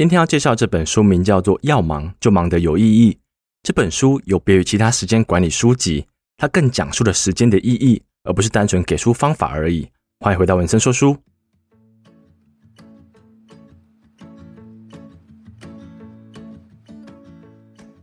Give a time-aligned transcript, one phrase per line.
[0.00, 3.12] 今天要介绍这本书名叫做《要忙就忙得有意义》。
[3.62, 6.06] 这本书有别于其他时间管理书籍，
[6.38, 9.86] 它更讲述了时间的意义，而不是单纯给出方法而已。
[10.20, 11.14] 欢迎回到文森说书。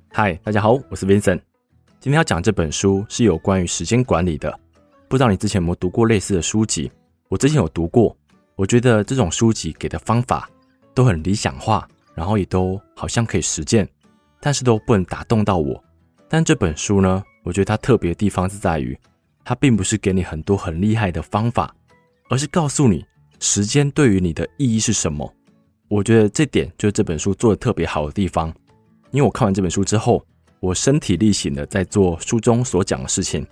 [0.09, 1.41] 嗨，大家好，我是 Vincent。
[1.99, 4.55] 今天要讲这本书是有关于时间管理的。
[5.07, 6.91] 不知道你之前有没有读过类似的书籍？
[7.27, 8.15] 我之前有读过，
[8.55, 10.47] 我觉得这种书籍给的方法
[10.97, 13.87] 都很理想化，然后也都好像可以实践，
[14.39, 15.83] 但是都不能打动到我。
[16.27, 18.97] 但这本书呢，我觉得它特别的地方是在于，
[19.43, 21.71] 它并不是给你很多很厉害的方法，
[22.29, 23.05] 而是告诉你
[23.39, 25.31] 时间对于你的意义是什么。
[25.87, 28.51] 我觉得这点就是这本书做的特别好的地方。
[29.11, 30.25] 因为我看完这本书之后，
[30.59, 33.45] 我身体力行的在做书中所讲的事情，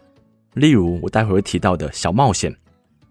[0.55, 2.51] 例如我待会会提到的小冒险。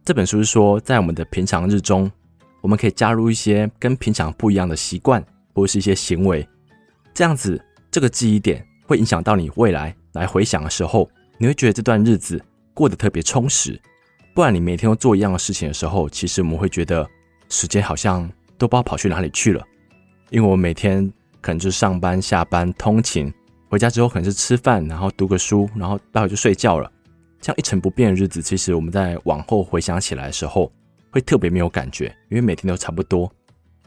[0.05, 2.10] 这本书是说，在我们的平常日中，
[2.64, 6.48] 我们可以加入一些跟平常不一样的习惯，或者是一些行为，
[7.12, 11.06] 这样子这个记忆点会影响到你未来来回想的时候，
[11.37, 13.79] 你会觉得这段日子过得特别充实。
[14.34, 17.06] 不然你每天都做一样的事情的时候，其实我们会觉得
[17.51, 19.62] 时间好像都不知道跑去哪里去了，
[20.30, 21.12] 因为我每天。
[21.43, 23.30] 可能就是上班、下班、通勤，
[23.68, 26.90] 回家之后可能是吃饭，然后读个书，然后待会就睡觉了。
[27.38, 30.73] 这样一成不变的日子，其实我们在往后回想起来的时候，
[31.15, 33.30] 会特别没有感觉，因为每天都差不多。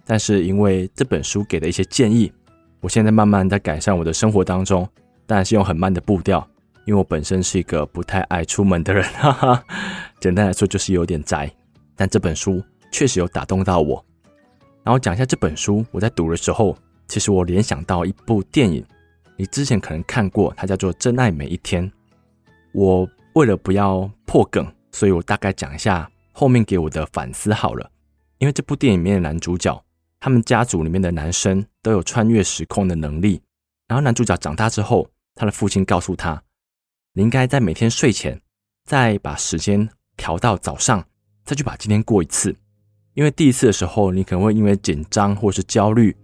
[0.06, 2.32] 但是因为这本书给的一些建议，
[2.80, 4.88] 我现在慢慢在改善我的生活当中，
[5.26, 6.48] 当然是用很慢的步调，
[6.86, 9.64] 因为我本身是一个不太爱出门的人， 哈哈。
[10.22, 11.52] 简单来说就是有点宅。
[11.98, 14.02] 但这本书确实有打动到我。
[14.86, 16.78] 然后讲一下这本书，我在读的时候。
[17.10, 18.86] 其实我联想到一部电影，
[19.36, 21.90] 你之前可能看过，它叫做《真爱每一天》。
[22.74, 26.10] 我为了不要破梗，所以我大概讲一下
[26.40, 27.90] 后面给我的反思好了。
[28.38, 29.84] 因为这部电影里面的男主角，
[30.20, 33.42] 他们家族里面的男生都有穿越时空的能力。
[33.88, 36.44] 然后男主角长大之后，他的父亲告诉他，
[37.14, 38.40] 你应该在每天睡前，
[38.86, 41.04] 再把时间调到早上，
[41.44, 42.56] 再去把今天过一次。
[43.16, 46.16] 因为第一次的时候，你可能会因为紧张或是焦虑。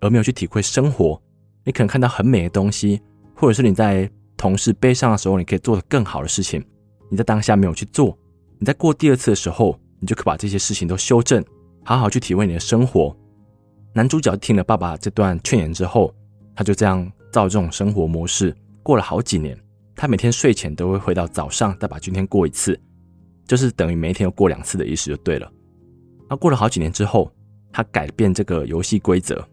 [0.00, 1.20] 而没有去体会生活，
[1.64, 3.02] 你可能看到很美的东西，
[3.34, 6.64] 或者是你在同事悲伤的时候，你可以做的更好的事情。
[7.10, 8.16] 你在当下没有去做，
[8.58, 11.44] 你在过第二次的时候，你就可以把这些事情都修正，
[11.84, 13.16] 好好去体会你的生活。
[13.94, 16.14] 男主角听了爸爸这段劝言之后，
[16.54, 19.58] 他就这样照这种生活模式过了好几年。
[19.94, 22.78] 他每天睡前都会回到早上，再把今天过一次，
[23.46, 25.50] 就是等于每一天又过两次的意思就对了。
[26.28, 27.32] 那过了好几年之后，
[27.72, 29.46] 他改变这个游戏规则。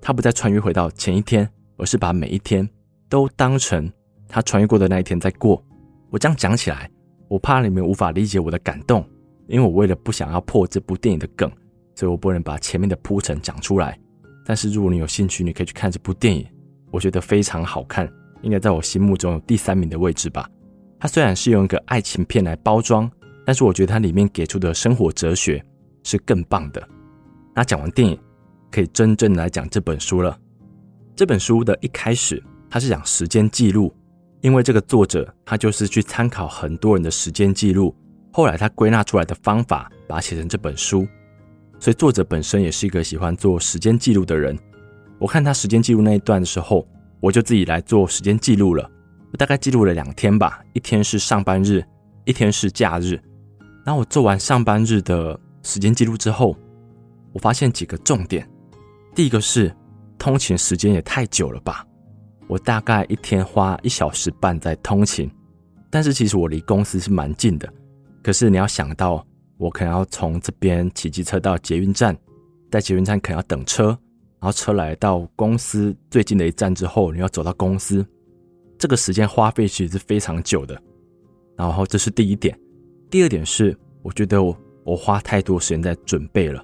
[0.00, 2.68] 他不再穿越回到前一天，而是把每一天
[3.08, 3.88] 都当成
[4.26, 5.64] 他穿越过的那一天在过。
[6.10, 6.90] 我这样讲起来，
[7.32, 9.02] 我怕你们无法理解我的感动，
[9.46, 11.50] 因为我为了不想要破这部电影的梗，
[11.94, 13.98] 所以我不能把前面的铺陈讲出来。
[14.44, 16.46] 但是如果你有兴趣，你可以去看这部电影，
[16.90, 18.06] 我觉得非常好看，
[18.42, 20.46] 应该在我心目中有第三名的位置吧。
[21.00, 23.10] 它虽然是用一个爱情片来包装，
[23.46, 25.64] 但是我觉得它里面给出的生活哲学
[26.02, 26.86] 是更棒的。
[27.54, 28.18] 那讲完电影。
[28.70, 30.34] 可以真正来讲这本书了。
[31.14, 33.94] 这本书的一开始，它是讲时间记录，
[34.42, 37.94] 因为这个作者他就是去参考很多人的时间记录，
[38.32, 41.06] 后来他归纳出来的方法，把它写成这本书。
[41.80, 44.58] 所以作者本身也是一个喜欢做时间记录的人。
[45.18, 46.86] 我看他时间记录那一段的时候，
[47.20, 48.88] 我就自己来做时间记录了。
[49.32, 51.82] 我大概记录了两天吧，一天是上班日，
[52.24, 53.18] 一天是假日。
[53.84, 56.56] 然后我做完上班日的时间记录之后，
[57.32, 58.48] 我发现几个重点。
[59.14, 59.74] 第一个是
[60.18, 61.84] 通勤时间也太久了吧，
[62.52, 65.30] 我大概一天花一小时半在通勤，
[65.88, 67.66] 但是其实我离公司是蛮近的，
[68.22, 69.26] 可是你要想到
[69.56, 72.14] 我可能要从这边骑机车到捷运站，
[72.70, 73.86] 在捷运站可能要等车，
[74.38, 78.04] 然后车来到公司最近的一站之后，你要走到公司，
[78.76, 80.78] 这个时间花费其实是非常久的。
[81.56, 82.54] 然后这是第一点，
[83.10, 86.62] 第二点是我觉得我我花太多时间在准备了。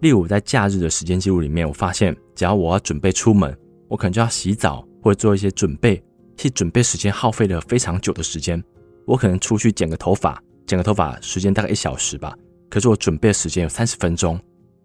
[0.00, 3.56] 例如我，在假日的时间记录里面，我发现，只要我要准备出门，
[3.86, 6.02] 我可能就要洗澡或者做一些准备，
[6.36, 8.62] 其实准备时间耗费了非常久的时间。
[9.06, 12.36] 我可能出去剪个头发，剪个头发时间大概一小时吧，
[12.68, 14.40] 可是我准备的时间有三十分钟。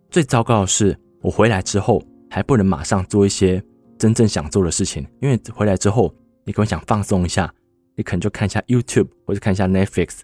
[0.10, 3.64] 最糟糕的是，我回来之后还不能马上做一些
[3.98, 6.14] 真正想做的事情，因为回来之后，
[6.44, 7.54] 你可能想放松一下，
[7.96, 10.20] 你可能就看一下 YouTube 或者看一下 Netflix，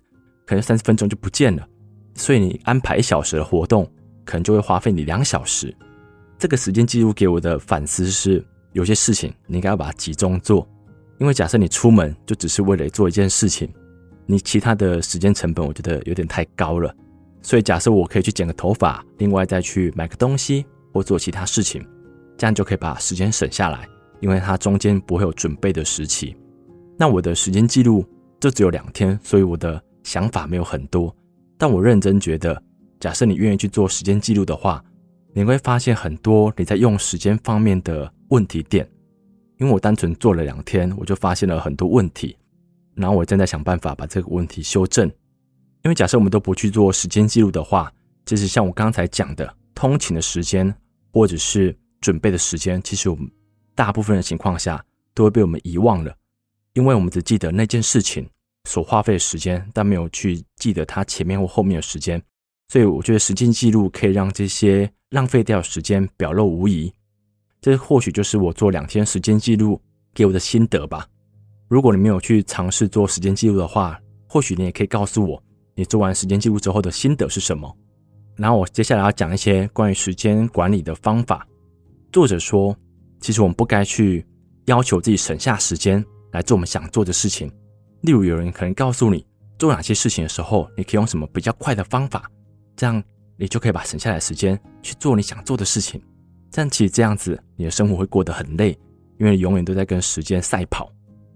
[0.46, 1.68] 可能三十分钟就不见了。
[2.16, 3.90] 所以你安排一小时的活动。
[4.24, 5.76] 可能就会花费你两小时。
[6.38, 8.42] 这个时间记录给我的反思是，
[8.74, 10.68] 有些事情你应该要把它集中做，
[11.20, 13.70] 因为假设你出门就只是为了做一件事情，
[14.26, 16.94] 你其他的时间成本我觉得有点太高了。
[17.42, 21.86] 所以假设我可以去剪个头发，另外再去买个东西或做其他事情，
[22.38, 23.88] 这样就可以把时间省下来，
[24.20, 26.36] 因为它中间不会有准备的时期。
[26.98, 28.06] 那我的时间记录
[28.40, 31.14] 就只有两天，所以我的想法没有很多。
[31.58, 32.62] 但我认真觉得，
[33.00, 34.84] 假设你愿意去做时间记录的话，
[35.34, 38.86] 你会发现很多你在用时间方面的问题点。
[39.58, 42.36] 因为我单纯做了两天，我就发现了很多问题，
[42.96, 45.08] 然后我正在想办法把这个问题修正。
[45.84, 47.94] 因为假设我们都不去做时间记录的话，
[48.26, 50.74] 就是像我刚才讲的，通勤的时间
[51.14, 53.30] 或者是准备的时间，其实我们
[53.76, 56.12] 大部分的情况下都会被我们遗忘了，
[56.74, 58.28] 因为我们只记得那件事情
[58.68, 62.20] 所花费的时间，但没有去记得它前面或后面的时间。
[62.70, 66.92] 所以我觉得时间记录可以让这些浪费掉的时间表露无遗。
[67.62, 69.80] 这或许就是我做两天时间记录
[70.16, 71.08] 给我的心得吧。
[71.68, 75.42] 如果你没有去尝试做时间记录的话，或许你也可以告诉我。
[75.76, 77.74] 你做完时间记录之后的心得是什么？
[78.36, 81.48] 然后我接下来要讲一些关于时间管理的方法。
[82.12, 82.76] 作者说，
[83.20, 84.26] 其实我们不该去
[84.66, 87.48] 要求自己省下时间来做我们想做的事情。
[88.02, 89.26] 例如，有人可能告诉你
[89.60, 92.30] 做哪些事情的时候，你可以用什么比较快的方法，
[92.76, 93.02] 这样
[93.38, 96.02] 你就可以把省下来的时间去做你想做的事情。
[96.52, 98.78] 但其实这样子，你的生活会过得很累，
[99.20, 100.92] 因为永远都在跟时间赛跑。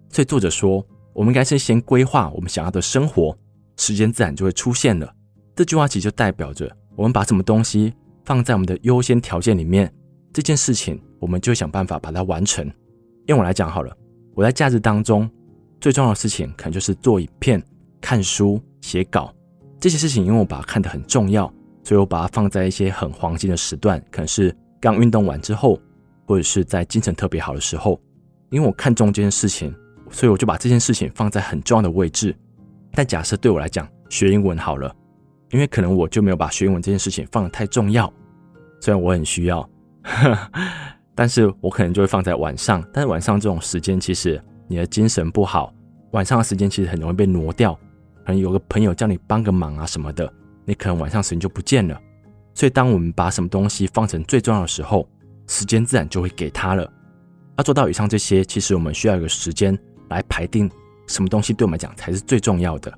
[0.09, 3.37] 所以作者说，我们应该是先规划我们想要的生活。
[3.77, 5.13] 时间自然就会出现了。
[5.53, 9.93] 这句话其实就代表着，我们把什么东西放在我们的优先条件里面，
[10.31, 12.69] 这件事情我们就想办法把它完成。
[13.25, 13.93] 用我来讲好了，
[14.33, 15.29] 我在假日当中
[15.81, 17.61] 最重要的事情，可能就是做影片、
[17.99, 19.33] 看书、写稿
[19.79, 20.25] 这些事情。
[20.25, 21.51] 因为我把它看得很重要，
[21.83, 25.79] 所以我把它放在一些很黄金的时段，可能是刚运动完之后，
[26.27, 27.99] 或者是在精神特别好的时候。
[28.51, 29.73] 因为我看重这件事情，
[30.11, 32.33] 所以我就把这件事情放在很重要的位置。
[32.91, 34.95] 但假设对我来讲，学英文好了，
[35.49, 38.11] 因为可能我就没有把学英文这件事情放得太重要。
[38.79, 39.67] 虽然我很需要，
[40.03, 40.51] 呵呵，
[41.15, 42.87] 但是我可能就会放在晚上。
[42.93, 45.73] 但是晚上这种时间，其实你的精神不好，
[46.11, 47.73] 晚上的时间其实很容易被挪掉。
[48.23, 50.31] 可能有个朋友叫你帮个忙啊什么的，
[50.63, 51.99] 你可能晚上时间就不见了。
[52.55, 55.07] 所以，当我们把什么东西放成最重要的时候，
[55.45, 56.91] 时间自然就会给他了。
[57.57, 59.77] 要做到以上这些，其实我们需要一个时间
[60.09, 60.67] 来排定。
[61.07, 62.91] 什么东西对我们讲才是最重要的？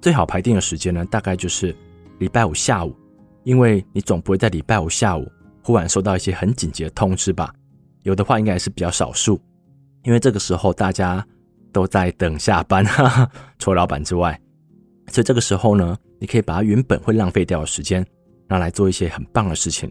[0.00, 1.04] 最好排定的时间呢？
[1.04, 1.76] 大概就是
[2.18, 2.96] 礼拜五下午，
[3.42, 5.30] 因为你总不会在礼拜五下午
[5.62, 7.52] 忽然收到一些很紧急的通知吧？
[8.04, 9.38] 有的话应该也是比较少数，
[10.04, 11.22] 因为这个时候大家
[11.70, 14.40] 都在等下班，哈哈， 除了老板之外，
[15.08, 18.02] 所以这个时候呢，你可以把它原本会浪费掉的时间
[18.50, 19.90] 拿来做一些很棒的事情。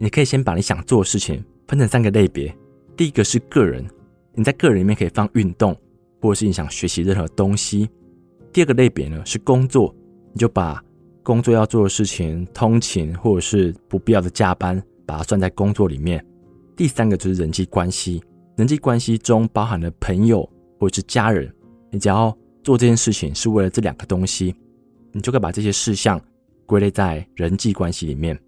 [0.00, 2.52] 你可以先把你想做的事情分成三个类别，
[2.96, 3.86] 第一个是个人，
[4.34, 5.76] 你在个人里面可以放运动。
[6.20, 7.90] 或者是你想学习任何东西。
[8.52, 9.92] 第二个类别呢是工作，
[10.32, 10.80] 你就把
[11.24, 16.24] 工作要做的事情、通勤或者是不必要的加班，把它算在工作里面。
[16.76, 18.22] 第三个就是人际关系，
[18.56, 20.48] 人际关系中包含了朋友
[20.78, 21.52] 或者是家人。
[21.90, 24.54] 你只要做这件事情是为了这两个东西，
[25.10, 26.20] 你就可以把这些事项
[26.72, 28.38] 归类在人际关系里面。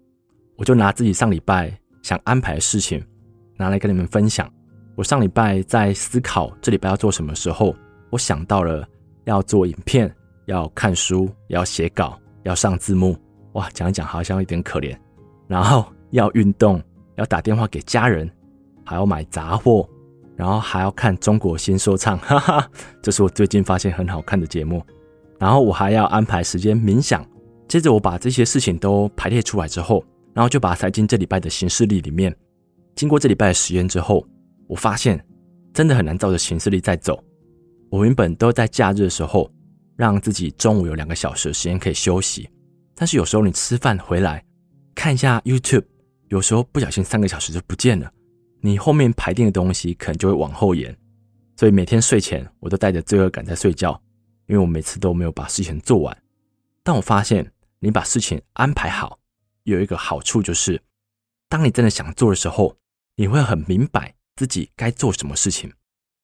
[0.55, 2.99] 我就拿自己上礼拜想安排的事情
[3.55, 4.51] 拿来跟你们分享。
[4.95, 7.75] 我上礼拜在思考这礼拜要做什么时候，
[8.09, 8.83] 我想到了
[9.25, 10.11] 要做影片，
[10.45, 13.15] 要看书，要写稿，要上字幕。
[13.53, 14.97] 哇，讲一讲好像有点可怜。
[15.47, 16.81] 然后要运动，
[17.17, 18.27] 要打电话给家人，
[18.83, 19.87] 还要买杂货，
[20.35, 22.67] 然后还要看中国新说唱， 哈哈，
[23.03, 24.81] 这是我最近发现很好看的节目。
[25.37, 27.23] 然后我还要安排时间冥想。
[27.67, 30.03] 接着我把这些事情都排列出来之后，
[30.33, 32.35] 然后就把它塞进这礼拜的行事历里面。
[32.95, 34.25] 经过这礼拜的实验之后。
[34.67, 35.23] 我发现
[35.75, 37.23] 真的很难照着行事历在走。
[37.91, 39.47] 我原本都在假日的时候
[39.95, 42.49] 让自己中午有两个小时的时间可以休息，
[42.95, 44.43] 但是有时候你吃饭回来
[44.95, 45.85] 看一下 YouTube，
[46.29, 48.11] 有时候不小心三个小时就不见了，
[48.59, 50.97] 你后面排定的东西可能就会往后延。
[51.57, 54.01] 所以每天睡前我都带着罪恶感在睡觉，
[54.47, 56.17] 因为我每次都没有把事情做完。
[56.83, 57.45] 但我发现
[57.85, 59.19] 你把事情安排好，
[59.63, 60.81] 有一个好处就是，
[61.47, 62.75] 当你真的想做的时候，
[63.15, 64.13] 你会很明白。
[64.37, 65.71] 自己该做什么事情，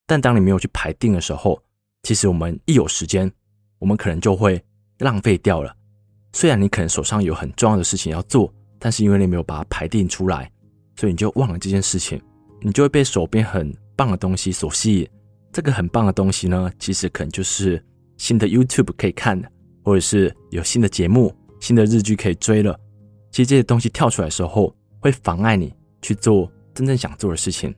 [0.06, 1.64] 但当你没有去排定的时候，
[2.04, 3.32] 其实我们一有时间，
[3.80, 4.62] 我们可能就会
[4.98, 5.74] 浪费掉了。
[6.34, 10.52] 虽然你可能手上有很重要的事情要做，但是因为你没有把它排定出来，
[10.98, 12.22] 所以你就忘了这件事情，
[12.60, 15.10] 你就会被手边很棒的东西所吸引。
[15.54, 17.82] 这个很棒的东西呢，其实可能就是
[18.18, 19.50] 新的 YouTube 可以看的，
[19.86, 22.78] 或者是有新的节目、新的日剧可以追了。
[23.32, 27.74] 其实这些东西跳出来的时候，会妨碍你去做真正想做的事情。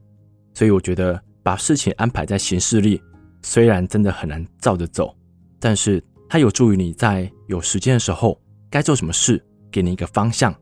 [0.55, 2.99] 所以我觉得把事情安排在行事历，
[3.43, 5.15] 虽然真的很难照着走，
[5.59, 10.55] 但是它有助于你在有时间的时候该做什么事，给你一个方向。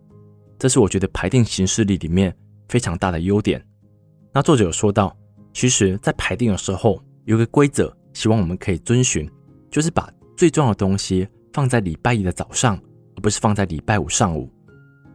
[0.59, 2.35] 这是我觉得排定行事历里面
[2.67, 3.65] 非常大的优点。
[4.33, 5.15] 那作者有说到，
[5.53, 9.29] 其实在排定的时候有个规则，希望我们可以遵循，
[9.69, 12.81] 就是把最重要的东西放在礼拜一的早上，
[13.21, 14.49] 而不是放在礼拜五上午。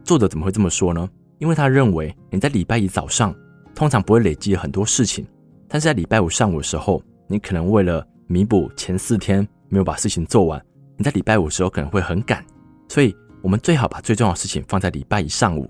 [0.05, 1.09] 作者怎么会这么说呢？
[1.39, 3.35] 因为他认为你在礼拜一早上
[3.75, 5.27] 通常不会累积很多事情，
[5.67, 12.41] 但是在礼拜五上午的时候，你可能为了弥补前四天没有把事情做完，你在礼拜五的时候可能会很赶，
[12.87, 15.69] 所以我们最好把最重要的事情放在礼拜一上午。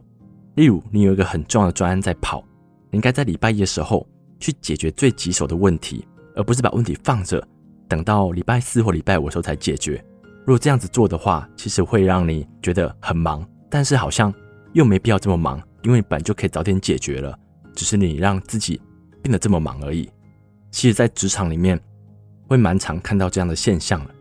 [0.54, 2.46] 例如，你有一个很重要的专案在跑，
[2.92, 4.08] 你应该在礼拜一的时候
[4.40, 7.44] 去解决最棘手的问题，而不是把问题放着，
[7.88, 10.04] 等到礼拜四或礼拜五的时候才解决。
[10.48, 14.34] 如果这样子做的话，其实会让你觉得很忙，但是好像
[14.72, 17.38] 又没必要这么忙，因为本就可以早点解决了，
[17.76, 18.82] 只是你让自己
[19.22, 20.10] 变得这么忙而已。
[20.72, 21.78] 其实，在职场里面，
[22.48, 24.16] 会蛮常看到这样的现象的。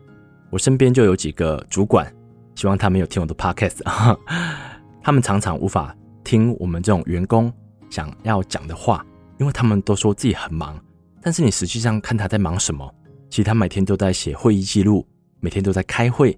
[0.49, 2.13] 我身边就有几个主管，
[2.55, 3.79] 希望他们有听我的 podcast，
[5.01, 7.49] 他们常常无法听我们这种员工
[7.89, 9.01] 想要讲的话，
[9.39, 10.77] 因为他们都说自己很忙。
[11.21, 12.93] 但是你实际上看他在忙什么，
[13.29, 15.07] 其实他每天都在写会议记录，
[15.39, 16.37] 每天都在开会。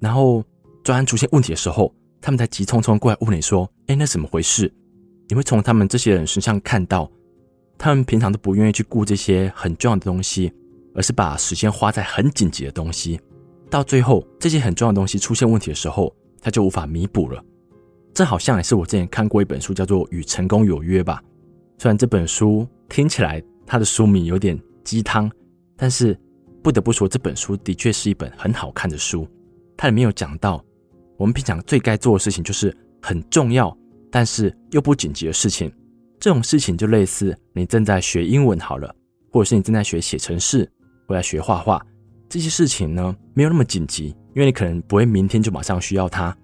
[0.00, 0.44] 然后
[0.82, 4.72] 专案出现问题的时候，他们才急匆匆过来问你说：“哎，那怎么回事？”
[5.28, 7.10] 你会从他们这些人身上看到，
[7.78, 10.52] 他们平常都不愿意去顾这些很重要的东西，
[10.94, 13.18] 而是把时间花在很紧急的东西。
[13.70, 17.42] 到最后，这些很重要的东西出现问题的时候，他就无法弥补了。
[18.12, 21.22] 这好像也是我之前看过一本书，叫做《与成功有约》吧。
[21.78, 25.28] 虽然这本书听起来它的书名有点鸡汤，
[25.76, 26.16] 但是
[26.64, 29.28] 不得不说，这本书的确是一本很好看的书。
[29.76, 30.64] 它里面有讲到，
[31.18, 33.76] 我们平常最该做的事情就是很重要，
[34.10, 35.70] 但是又不紧急的事情。
[36.18, 38.92] 这种事情就类似你正在学英文好了，
[39.30, 40.66] 或者是你正在学写程式，
[41.06, 41.84] 或者学画画。
[42.30, 46.34] 这些事情呢，没有那么紧急，因为你可能不会明天就马上需要它，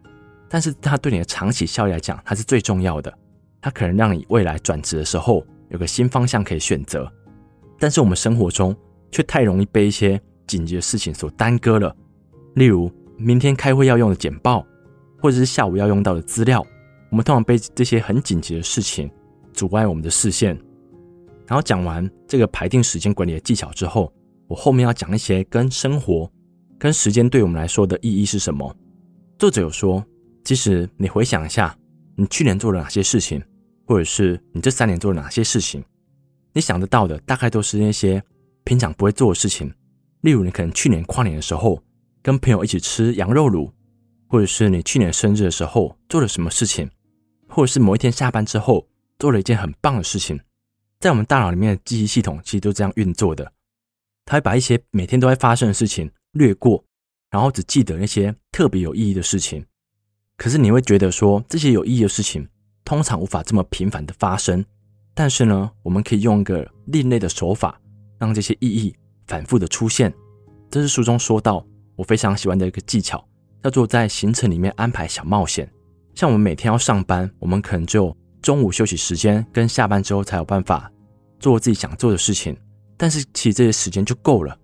[0.51, 3.11] 但是它对你的长期效益来讲，它是最重要的。
[3.63, 7.11] 它可能让你未来转职的时候有个新方向可以选择。
[7.79, 8.77] 但是我们生活中
[9.11, 11.95] 却太容易被一些紧急的事情所耽搁了，
[12.55, 14.67] 例如明天开会要用的简报，
[15.21, 16.65] 或者是下午要用到的资料，
[17.11, 19.11] 我们通常被这些很紧急的事情
[19.53, 20.59] 阻碍我们的视线。
[21.47, 24.13] 然后讲完这个排定时间管理的技巧之后，
[24.47, 26.31] 我后面要讲一些跟生活、
[26.79, 28.75] 跟时间对我们来说的意义是什么。
[29.39, 30.05] 作者有说，
[30.45, 31.77] 其实你回想一下，
[32.15, 33.43] 你去年做了哪些事情，
[33.85, 35.83] 或者是你这三年做了哪些事情，
[36.53, 38.23] 你想得到的大概都是那些
[38.65, 39.73] 平常不会做的事情。
[40.23, 41.83] 例如，你可能去年跨年的时候
[42.23, 43.73] 跟朋友一起吃羊肉炉，
[44.29, 46.91] 或者是你去年生日的时候做了什么事情，
[47.49, 48.87] 或者是某一天下班之后
[49.19, 50.39] 做了一件很棒的事情。
[50.99, 53.51] 在我们大脑里面的记忆系统其实都这样运作的。
[54.27, 56.85] 他会把一些每天都会发生的事情略过，
[57.31, 59.65] 然后只记得那些特别有意义的事情。
[60.37, 62.47] 可是你会觉得说，这些有意义的事情
[62.85, 64.63] 通常无法这么频繁的发生。
[65.15, 67.80] 但是呢，我们可以用一个另类的手法，
[68.21, 68.95] 让这些意义
[69.27, 70.15] 反复的出现。
[70.71, 73.27] 这是书中说到我非常喜欢的一个技巧，
[73.65, 75.69] 叫做在行程里面安排小冒险。
[76.15, 80.89] 像我们每天要上班，我们可能就中午休息时间跟下班之后才有办法
[81.41, 82.57] 做自己想做的事情。
[82.97, 84.57] 但是其实这些时间就够了。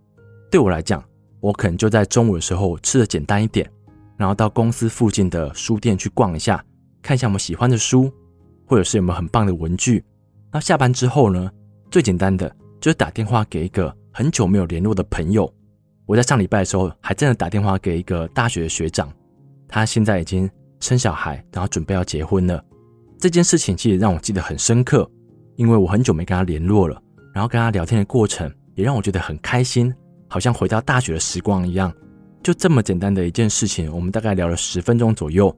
[0.51, 1.03] 对我来讲，
[1.41, 3.69] 我可能就在中午的时候吃的简单一点，
[4.17, 6.63] 然后到公司附近的书店去逛一下，
[7.01, 8.13] 看一下我们喜欢的书，
[8.67, 10.05] 或者是有没有很棒的文具。
[10.53, 11.51] 那下班之后呢，
[11.91, 12.55] 最简单的
[12.87, 15.53] 就是打电话给一个很久没有联络的朋友。
[16.07, 19.13] 我在上礼拜的时候还真的打电话给一个大学的学长，
[19.67, 22.65] 他现在已经生小孩，然后准备要结婚了。
[23.19, 25.11] 这件事情其实让我记得很深刻，
[25.57, 27.03] 因为我很久没跟他联络了。
[27.35, 29.93] 然后跟他聊天的过程也让我觉得很开心，
[30.29, 31.93] 好像回到大学的时光一样。
[32.41, 35.53] 就这么简单的一件事情，我们大概聊了十分钟左右，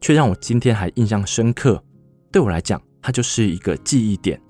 [0.00, 1.82] 却让我今天还印象深刻。
[2.30, 4.40] 对我来讲，它就是一个记忆点。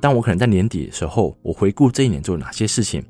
[0.00, 3.04] 但我可能在年底的时候，我回顾这一年做了哪些事情，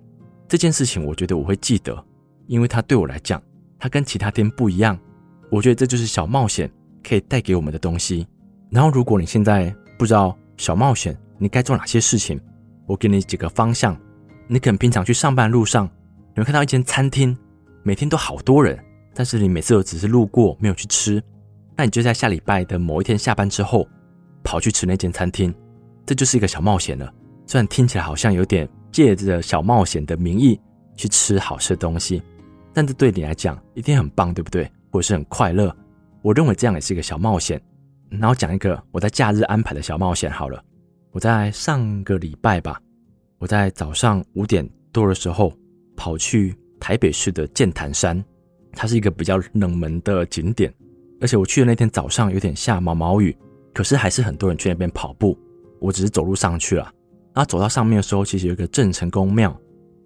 [0.49, 2.05] 这件事情我觉得我会记得，
[2.47, 3.43] 因为它对我来讲，
[3.79, 4.99] 它跟其他天不一样。
[5.51, 6.71] 我觉得这就是小冒险
[7.03, 8.27] 可以带给我们的东西。
[8.71, 12.39] 然后，如果你现在不知道小冒险你该做哪些事情，
[12.87, 13.99] 我给你几个方向，
[14.47, 15.89] 你可能平常去上班路上，
[16.35, 17.37] 你会看到一间餐厅，
[17.83, 18.79] 每天都好多人，
[19.15, 21.23] 但是你每次都只是路过，没有去吃。
[21.77, 23.89] 那你就在下礼拜的某一天下班之后，
[24.43, 25.55] 跑去吃那间餐厅，
[26.09, 27.13] 这就是一个小冒险了。
[27.47, 30.59] 虽然听起来好像有点借着小冒险的名义
[30.97, 32.23] 去吃好吃的东西，
[32.73, 34.65] 但这对你来讲一定很棒，对不对？
[34.91, 35.71] 或者是很快乐。
[36.23, 37.61] 我认为这样也是一个小冒险。
[38.09, 40.65] 然后讲一个我在假日安排的小冒险好了。
[41.13, 42.81] 我在上个礼拜吧，
[43.37, 45.53] 我在早上五点多的时候
[45.95, 48.25] 跑去台北市的剑潭山，
[48.73, 50.73] 它是一个比较冷门的景点，
[51.21, 53.37] 而且我去的那天早上有点下毛毛雨，
[53.75, 55.39] 可是还是很多人去那边跑步。
[55.81, 56.83] 我只是走路上去了，
[57.35, 59.55] 然后走到上面的时候，其实有一个郑成功庙。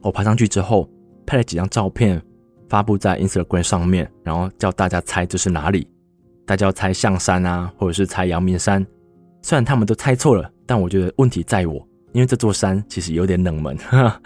[0.00, 0.88] 我爬上去之后，
[1.24, 2.20] 拍了几张照片，
[2.68, 5.86] 发布在 Instagram 上面，然后叫大家猜这是哪里。
[6.44, 8.84] 大家要猜象山啊，或者是猜阳明山。
[9.42, 11.74] 虽然他们都猜错了，但我觉得问题在我，
[12.12, 13.76] 因为这座山其实有点冷门。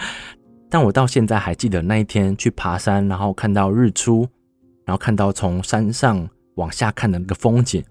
[0.69, 4.27] 但我到现在还记得那一天去爬山，然后看到日出，
[4.85, 7.85] 然后看到从山上往下看的那个风景，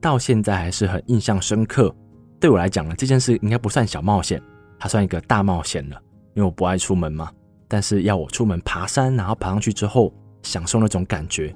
[0.00, 1.94] 到现在还是很印象深刻。
[2.42, 4.42] 对我来讲呢，这件事应该不算小冒险，
[4.76, 6.02] 它算一个大冒险了。
[6.34, 7.30] 因为我不爱出门嘛，
[7.68, 11.54] 但是要我出门爬山，然后爬上去之后享受那种感觉，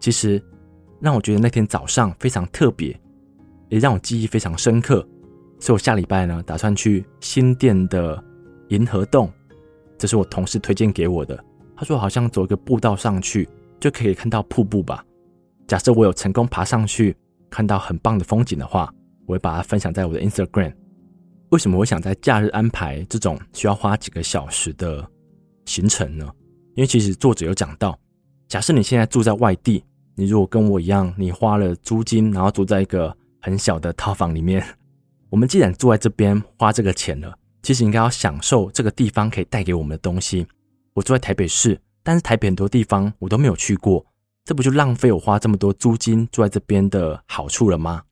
[0.00, 0.42] 其实
[1.00, 2.98] 让我觉得那天早上非常特别，
[3.68, 5.06] 也让我记忆非常深刻。
[5.60, 8.24] 所以我下礼拜呢，打算去新店的
[8.68, 9.30] 银河洞，
[9.98, 11.38] 这是我同事推荐给我的。
[11.76, 13.46] 他说好像走一个步道上去
[13.78, 15.04] 就可以看到瀑布吧。
[15.66, 17.14] 假设我有成功爬上去，
[17.50, 18.90] 看到很棒的风景的话，
[19.26, 20.74] 我会把它分享在我的 Instagram。
[21.50, 25.06] 为什么我想在假日安排这种需要花几个小时的
[25.66, 26.30] 行程呢？
[26.74, 27.98] 因为其实作者有讲到，
[28.48, 34.64] 假设你现在住在外地，你如果跟我一样，你花了租金，然后住在一个很小的套房里面，
[35.28, 40.46] 我们既然住在这边花这个钱了，其实应该要享受这个地方可以带给我们的东西。
[40.94, 44.04] 我住在台北市，但是台北很多地方我都没有去过，
[44.44, 48.02] 这不就浪费我花这么多租金住在这边的好处了吗？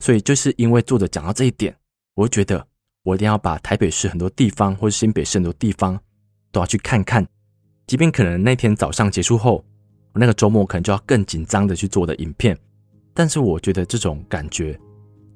[0.00, 1.76] 所以就是因为作者讲到这一点，
[2.14, 2.66] 我觉得。
[3.02, 5.98] 我一定要把台北市很多地方，或者新北市很多地方
[6.52, 7.26] 都要去看看，
[7.86, 9.64] 即便可能那天早上结束后，
[10.12, 12.56] 我那个周末可能就要更紧张的去做的影片，
[13.14, 14.78] 但是我觉得这种感觉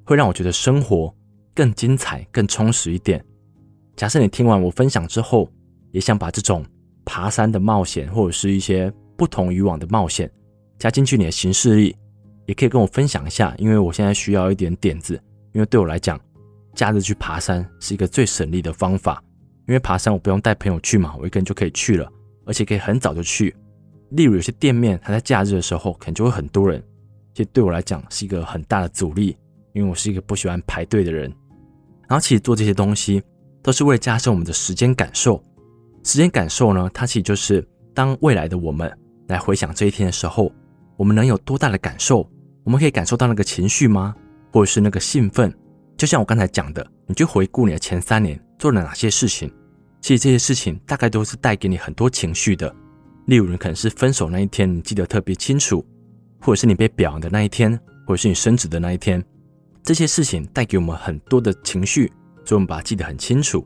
[0.03, 1.11] 会让我觉得生活
[1.55, 3.25] 更精彩、更充实一点。
[3.95, 5.51] 假设你听完我分享之后，
[5.91, 6.63] 也想把这种
[7.03, 10.31] 爬山的冒险，或者是一些不同以往的冒险
[10.77, 11.95] 加进去你的行事历，
[12.45, 15.13] 也可以跟我分享一下，因为我现在需要一点点子，
[15.53, 16.19] 因为对我来讲。
[16.75, 19.23] 假日去爬山是一个最省力的方法，
[19.65, 22.05] 因为爬山我不用带朋友去嘛，我一个人就可以去了，
[22.45, 23.55] 而且可以很早就去。
[24.09, 26.83] 例如有些店面，它在假日的时候可能就会很多人，
[27.33, 29.37] 其实对我来讲是一个很大的阻力，
[29.71, 31.33] 因为我是一个不喜欢排队的人。
[32.09, 33.23] 然后其实做这些东西
[33.63, 35.41] 都是为了加深我们的时间感受。
[36.03, 38.91] 时间感受呢，它其实就是当未来的我们
[39.29, 40.51] 来回想这一天的时候，
[40.97, 42.29] 我们能有多大的感受？
[42.65, 44.13] 我们可以感受到那个情绪吗？
[44.51, 45.53] 或者是那个兴奋？
[45.95, 49.53] 就像我刚才讲的，你去回顾你的前三年做了哪些事情，
[50.01, 52.75] 其实这些事情大概都是带给你很多情绪的。
[53.27, 55.85] 例如，你可能是分手那一天，你记得特别清楚，
[56.41, 59.23] 或者是你被表扬的那一天，或者是你升职的那一天，
[59.83, 62.11] 这些事情带给我们很多的情绪，
[62.43, 63.63] 所以我们把它记得很清楚。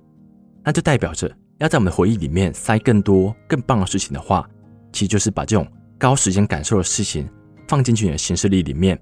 [0.61, 4.45] 那就代表着要在我们的回忆里面塞更多更棒的事情的话，
[4.91, 5.65] 其实就是把这种
[5.97, 7.29] 高时间感受的事情
[7.69, 8.99] 放进去你的行事历里面。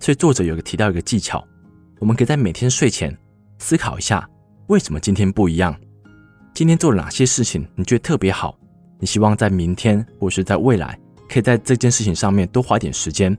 [0.00, 1.46] 所以作者有个提到一个技巧。
[2.00, 3.14] 我们可以在每天睡前
[3.58, 4.26] 思考一下，
[4.68, 5.78] 为什么今天不一样？
[6.54, 8.58] 今天做了哪些事情你觉得特别好？
[8.98, 13.36] 你希望在明天或是在未来，可以在这件事情上面多花点时间。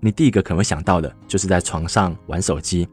[0.00, 2.88] 你第一个可能会想到的就是在床上玩手机，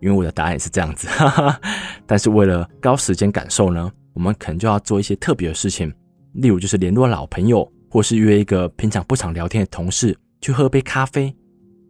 [0.00, 1.08] 因为我的答案也是这样子。
[1.08, 1.60] 哈哈。
[2.06, 5.90] 但是为了高时间感受呢，我们可能就要做一些特别的事情，
[6.34, 11.34] 例如就是联络老朋友，或是约一个平常不常聊天的同事去喝杯咖啡。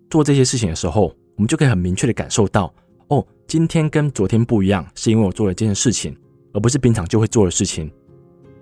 [0.08, 2.72] 做这些事情的时候，我们就可以很明确的感受到，
[3.08, 6.16] 哦，今天跟昨天不一样，是因为我做了这件事情，
[6.52, 7.90] 而不是平常就会做的事情。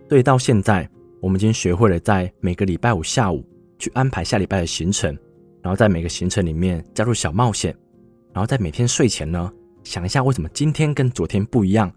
[0.09, 0.88] 所以到现在，
[1.20, 3.44] 我们已经学会了在每个礼拜五下午
[3.79, 5.16] 去安排下礼拜的行程，
[5.62, 7.74] 然后在每个行程里面加入小冒险，
[8.33, 9.51] 然后在每天睡前呢，
[9.85, 11.90] 想一下为什么今天跟昨天不一样。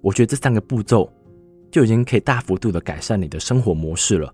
[0.00, 1.12] 我觉得这三个步骤
[1.70, 4.32] 就已经可以大幅度的改善你的生活模式了。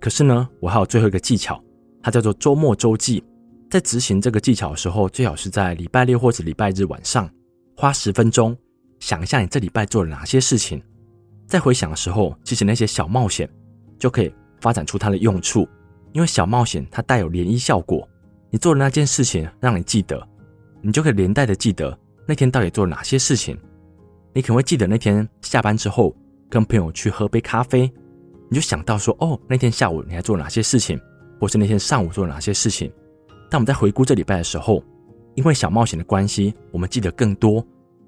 [0.00, 1.62] 可是呢，我还有最后一个技巧，
[2.06, 3.20] 它叫做周末周记。
[3.68, 7.28] 在执行这个技巧的时候，最好是在礼拜六或者礼拜日晚上，
[7.76, 8.56] 花十分钟
[9.00, 10.80] 想一下你这礼拜做了哪些事情。
[11.48, 13.50] 在回想的时候，其实那些小冒险
[13.98, 15.68] 就可以发展出它的用处，
[16.12, 18.08] 因为小冒险它带有涟漪效果。
[18.50, 20.24] 你做的那件事情让你记得，
[20.80, 23.58] 你就可以连带的记得那天到底做了哪些事情。
[24.32, 26.14] 你可能会记得那天下班之后
[26.48, 27.92] 跟朋友去喝杯咖啡，
[28.48, 31.00] 你就想到说，哦，那天下午你还做哪些事情，
[31.40, 32.92] 或是那天上午做了哪些事情。
[33.50, 34.82] 当我们在回顾这礼拜的时候，
[35.34, 37.54] 因为小冒险的关系，我们记得更多，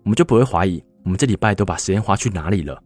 [0.02, 2.82] 我们就不会怀疑我们这礼拜都把时间花去哪里了。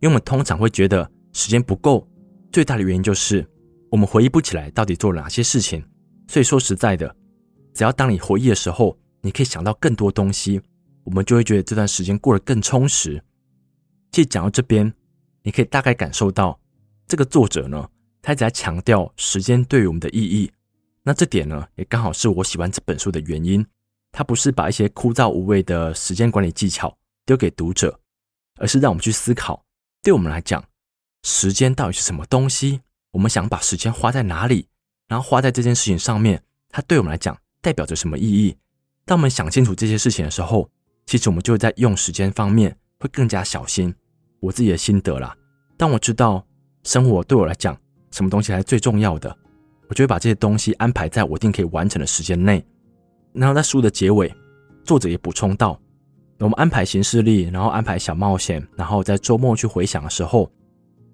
[0.00, 2.06] 因为我们通常会觉得时间不够，
[2.52, 3.46] 最大的原因就是
[3.90, 5.82] 我们回忆不起来到底做了哪些事情。
[6.26, 7.14] 所以说实在的，
[7.72, 10.60] 只要当你回忆的时候，你可以想到更多东西，
[11.04, 13.20] 我们就会觉得这段时间过得更充实。
[14.12, 14.92] 其实讲到这边，
[15.42, 16.58] 你可以大概感受到
[17.06, 17.88] 这个作者呢，
[18.22, 20.50] 他一直在强调时间对于我们的意义。
[21.02, 23.64] 那这点呢，也刚好是我喜欢这本书的原因。
[24.10, 27.98] 他不是把一些枯燥无味的时间管理技巧丢给读者，
[28.56, 29.62] 而是让我们去思考，
[30.02, 30.64] 对我们来讲，
[31.22, 32.80] 时间到底是什么东西？
[33.12, 34.66] 我们想把时间花在哪里？
[35.08, 38.56] 然后花在这件事情上面，它对我们来讲代表着什么意义？
[39.04, 40.68] 当我们想清楚这些事情的时候，
[41.06, 43.94] 其实我们就会在用时间方面会更加小心。
[44.40, 45.36] 我自己的心得啦，
[45.76, 46.46] 当我知道
[46.84, 47.78] 生活对我来讲
[48.18, 49.34] 什么东西才是最重要的，
[49.88, 52.62] 我就会把这些东西安排在我一定可以完成的时间内。
[53.32, 54.34] 然后在书的结尾，
[54.82, 55.80] 作者也补充到，
[56.40, 60.50] 我们安排行事历，然后安排小冒险，然后在周末去回想的时候，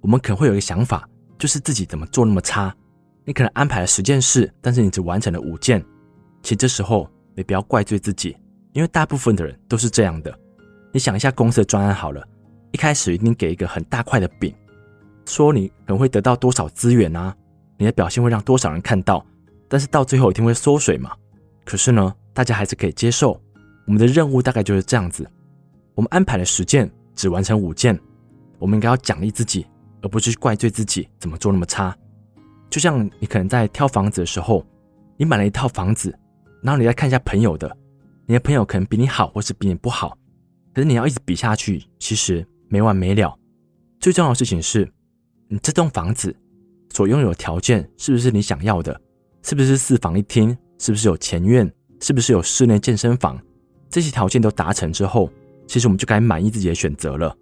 [0.00, 1.06] 我们可能会有一个想法，
[1.38, 2.74] 就是自己怎么做那么差。
[3.26, 5.84] 你可能安排了十件事，但是你只完成了五件。
[6.42, 8.34] 其实这时候也不要怪罪自己，
[8.72, 10.34] 因为大部分的人都是这样的。
[10.92, 12.26] 你想一下公司的专案好了，
[12.72, 14.54] 一开始一定给一个很大块的饼，
[15.26, 17.34] 说你可能会得到多少资源啊，
[17.78, 19.24] 你的表现会让多少人看到，
[19.68, 21.12] 但是到最后一定会缩水嘛。
[21.64, 23.40] 可是呢，大家还是可以接受。
[23.87, 25.28] 我们的任务大概就是这样子，
[25.94, 27.98] 我们安排了十件，只完成五件，
[28.58, 29.66] 我们应该要奖励自己，
[30.02, 31.96] 而不是怪罪自己怎么做那么差。
[32.70, 34.64] 就像你可能在挑房子的时候，
[35.16, 36.16] 你买了一套房子，
[36.62, 37.76] 然后你再看一下朋友的，
[38.26, 40.16] 你的朋友可能比你好，或是比你不好，
[40.72, 43.38] 可是你要一直比下去，其实没完没了。
[44.00, 44.90] 最重要的事情是，
[45.48, 46.35] 你这栋房子
[46.92, 49.00] 所拥有的条件是不是你想要的？
[49.42, 50.57] 是不是四房一厅？
[50.78, 51.70] 是不是有前院？
[52.00, 53.40] 是不是有室内健身房？
[53.90, 55.30] 这些条件都达成之后，
[55.66, 57.35] 其实我们就该满意自己的选择了。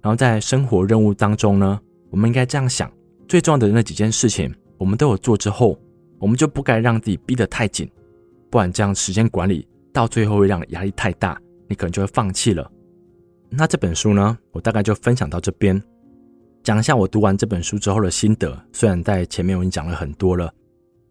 [0.00, 1.80] 然后在生活任务当中呢，
[2.10, 2.90] 我们应该这样想：
[3.26, 4.54] 最重要的那几件事情。
[4.78, 5.76] 我们都有做之后，
[6.20, 7.90] 我们就不该让自己逼得太紧，
[8.48, 12.70] 不然这样时间管理到最后会让你压力太大，你可能就会放弃了。
[13.50, 15.82] 那这本书呢，我大概就分享到这边，
[16.68, 18.54] 讲一下我读完这本书之后的心得。
[18.74, 20.52] 虽然在前面我已经讲了很多了，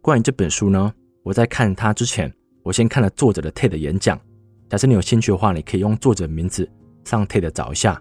[0.03, 0.93] 关于这本书呢，
[1.23, 4.21] 我在看它之前，我先看了作者的 TED 演讲。
[4.69, 6.69] 假设你有兴趣的话，你可以用作者的名字
[7.05, 7.99] 上 TED 找一下，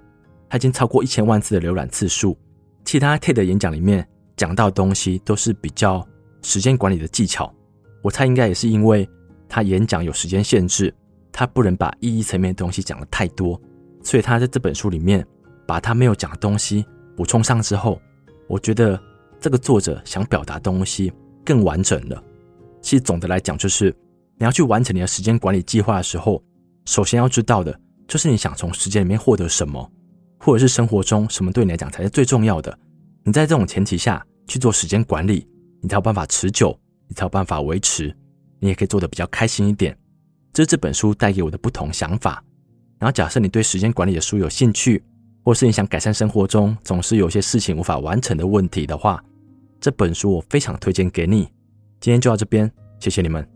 [0.51, 2.37] 它已经超过一千万次的浏览次数。
[2.85, 4.07] 其他 TED 演讲里面。
[4.37, 6.07] 讲到的东西都是比较
[6.43, 7.51] 时间管理的技巧，
[8.03, 9.09] 我猜应该也是因为
[9.49, 10.95] 他演讲有时间限制，
[11.33, 13.59] 他不能把意义层面的东西讲得太多，
[14.03, 15.27] 所以他在这本书里面
[15.67, 16.85] 把他没有讲的东西
[17.17, 18.01] 补充上之后，
[18.47, 19.01] 我觉得
[19.41, 21.13] 这个作者想表达东西
[21.45, 22.23] 更完整了。
[22.83, 23.95] 其实总的来讲，就是
[24.39, 26.43] 你要去完成你的时间管理计划的时候，
[26.85, 27.77] 首先要知道的
[28.07, 29.91] 就是你想从时间里面获得什么，
[30.39, 32.79] 或者是生活中什么对你来讲才是最重要的。
[33.25, 35.49] 你在这种前提下去做时间管理，
[35.83, 38.15] 你才有办法持久，你才有办法维持，
[38.61, 39.97] 你也可以做得比较开心一点。
[40.53, 42.43] 这是这本书带给我的不同想法。
[42.99, 45.03] 然后，假设你对时间管理的书有兴趣，
[45.47, 49.23] 或是你想改善生活中总是有些事情无法完成的问题的话，
[49.81, 51.49] 这本书我非常推荐给你。
[52.01, 53.56] 今天就到这边，谢谢你们。